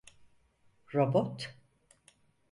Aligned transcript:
Robot… 0.93 1.37